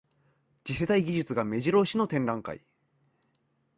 [0.63, 2.65] 次世代技術がめじろ押しの展覧会